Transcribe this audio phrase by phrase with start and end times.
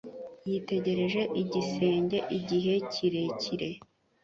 [0.49, 3.69] Yitegereje igisenge igihe kirekire.